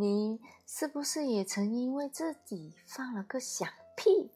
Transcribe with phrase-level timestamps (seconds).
[0.00, 4.30] 你是不是也曾因为自己放了个响屁，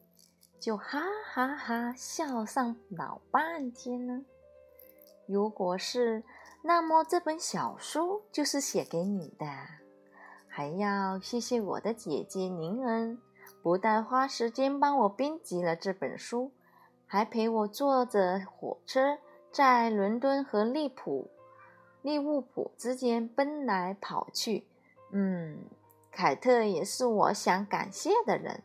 [0.59, 1.01] 就哈
[1.33, 4.23] 哈哈笑上老半天呢？
[5.27, 6.23] 如果是，
[6.61, 9.47] 那么这本小书就是写给你的。
[10.47, 13.19] 还要谢谢我的姐姐宁恩，
[13.63, 16.51] 不但花时间帮我编辑了这本书，
[17.07, 19.17] 还陪我坐着火车
[19.51, 21.27] 在伦敦和利普、
[22.03, 24.67] 利物浦之间奔来跑去。
[25.17, 25.69] 嗯，
[26.11, 28.63] 凯特也是我想感谢的人，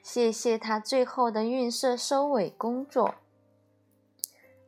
[0.00, 3.16] 谢谢他最后的运色收尾工作。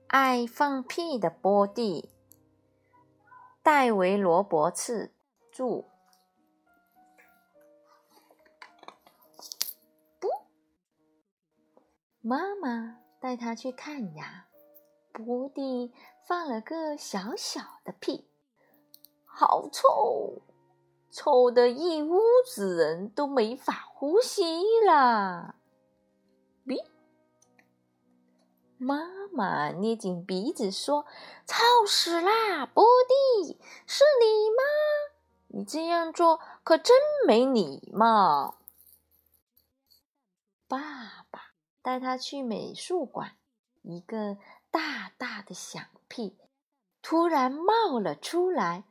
[0.09, 2.11] 爱放屁的波蒂，
[3.63, 5.13] 戴维·罗伯茨
[5.53, 5.85] 著。
[10.19, 10.29] 不，
[12.21, 14.47] 妈妈带他去看牙。
[15.13, 15.93] 波蒂
[16.27, 18.29] 放了个小小的屁，
[19.25, 20.43] 好臭，
[21.11, 25.57] 臭的一屋子人都没法呼吸啦。
[28.83, 31.05] 妈妈捏紧鼻子说
[31.47, 32.83] ：“臭死啦，波
[33.45, 34.63] 蒂，是你吗？
[35.49, 38.57] 你这样做可真没礼貌。”
[40.67, 41.53] 爸爸
[41.83, 43.37] 带他去美术馆，
[43.83, 44.39] 一个
[44.71, 46.39] 大大的响屁
[47.03, 48.85] 突然冒了出来，“，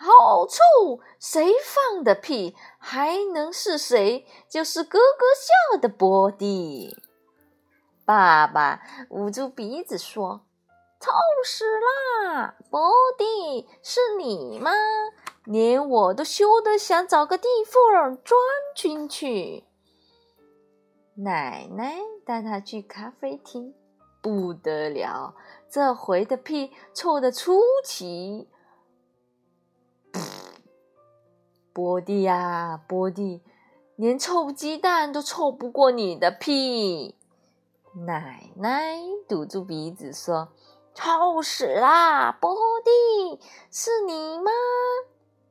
[0.00, 1.00] 好臭！
[1.18, 2.54] 谁放的屁？
[2.78, 4.24] 还能是谁？
[4.48, 6.96] 就是咯咯笑的波蒂。”
[8.06, 10.42] 爸爸捂住鼻子说
[11.00, 11.10] ：“臭
[11.44, 12.54] 死啦！
[12.70, 14.70] 波蒂，是你吗？
[15.44, 18.38] 连我都羞得想找个地缝钻
[18.76, 19.64] 进去。”
[21.18, 23.74] 奶奶带他去咖啡厅，
[24.22, 25.34] 不得了，
[25.68, 28.48] 这回的屁臭得出奇。
[31.78, 33.40] 波蒂呀，波蒂，
[33.94, 37.14] 连臭鸡蛋都臭不过你的屁！
[38.04, 38.96] 奶奶
[39.28, 40.48] 堵住鼻子说
[40.92, 42.52] ：“臭死啦，波
[42.84, 43.38] 蒂，
[43.70, 44.50] 是你吗？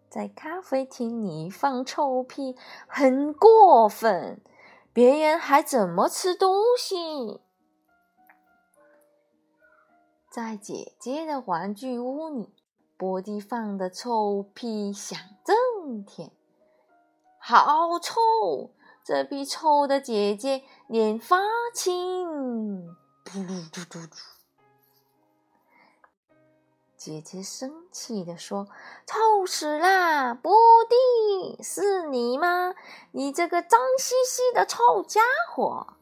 [0.09, 4.41] 在咖啡厅里放臭屁很过分，
[4.91, 7.39] 别人还怎么吃东西？”
[10.29, 12.53] 在姐姐的玩具屋里，
[12.97, 15.53] 波蒂放的臭屁响着
[15.87, 16.29] 震天，
[17.39, 18.73] 好臭！
[19.05, 21.39] 这屁臭的姐姐脸发
[21.73, 22.27] 青，
[23.23, 24.17] 噗噜嘟嘟嘟。
[26.97, 28.67] 姐姐生气的说
[29.07, 30.53] ：“臭死啦，波
[30.89, 32.75] 蒂，是你吗？
[33.11, 35.21] 你这个脏兮兮的臭家
[35.55, 35.95] 伙！”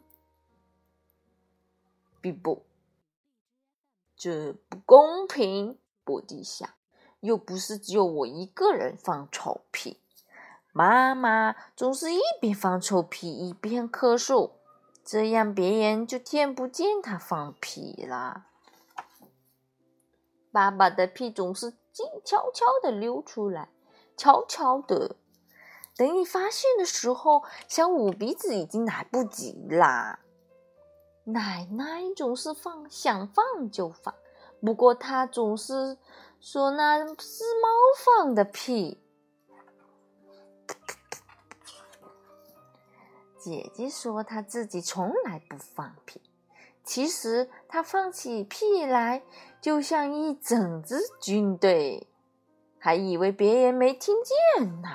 [2.20, 2.66] 比不，
[4.18, 5.78] 这不公平。
[6.04, 6.70] 波蒂想，
[7.26, 10.00] 又不是只有我一个人放臭屁。
[10.72, 14.52] 妈妈总是一边放臭屁一边咳嗽，
[15.04, 18.46] 这样别人就听不见他放屁了。
[20.52, 23.70] 爸爸的屁总是静悄悄的溜出来，
[24.16, 25.16] 悄悄的。
[25.98, 30.20] 等你发现的时候，想捂鼻子已经来不及啦。
[31.24, 34.14] 奶奶总是放，想放就放，
[34.62, 35.98] 不过她总是
[36.48, 37.68] 说那是猫
[38.06, 39.02] 放的屁。
[43.40, 46.22] 姐姐说她自己从来不放屁，
[46.84, 49.24] 其实她放起屁来
[49.60, 52.08] 就像一整支军队，
[52.78, 54.90] 还以为别人没听见呢。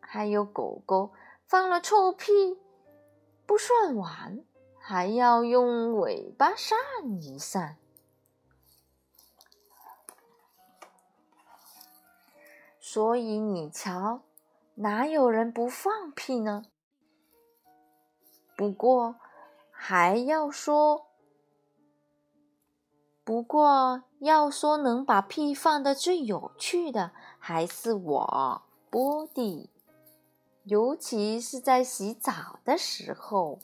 [0.00, 1.12] 还有狗狗
[1.46, 2.58] 放了臭屁，
[3.46, 4.44] 不算完，
[4.90, 6.76] 还要用尾巴扇
[7.22, 7.76] 一扇。
[12.80, 14.22] 所以你瞧。
[14.74, 16.64] 哪有人不放屁呢？
[18.56, 19.14] 不过
[19.70, 21.06] 还要说，
[23.22, 29.70] 不过要说能把屁放的最有趣的，还是我波蒂，
[30.64, 33.60] 尤其是在洗澡的时候。